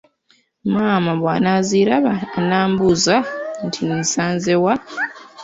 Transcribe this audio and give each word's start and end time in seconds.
Maama 0.73 1.11
bw'anaaziraba 1.19 2.13
anambuuza 2.37 3.15
nti 3.65 3.79
nzisanze 3.91 4.53
wa? 4.63 4.73